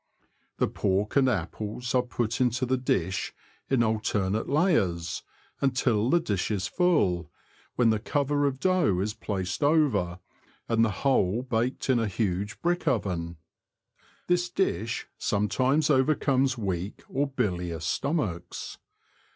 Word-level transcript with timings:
The 0.57 0.67
pork 0.67 1.15
and 1.15 1.29
apples 1.29 1.93
are 1.93 2.01
put 2.01 2.41
into 2.41 2.65
the 2.65 2.75
dish, 2.75 3.35
in 3.69 3.83
alternate 3.83 4.49
layers, 4.49 5.21
until 5.61 6.09
the 6.09 6.19
dish 6.19 6.49
is 6.49 6.65
full, 6.65 7.29
when 7.75 7.91
the 7.91 7.99
cover 7.99 8.47
of 8.47 8.59
dough 8.59 8.97
is 8.99 9.13
placed 9.13 9.61
over, 9.61 10.17
and 10.67 10.83
the 10.83 10.89
whole 11.05 11.43
baked 11.43 11.87
in 11.87 11.99
a 11.99 12.07
huge 12.07 12.59
brick 12.63 12.87
oven. 12.87 13.37
This 14.25 14.49
dish 14.49 15.05
sometimes 15.19 15.91
overcomes 15.91 16.57
weak 16.57 17.03
or 17.07 17.27
bilious 17.27 17.85
stomachs. 17.85 18.79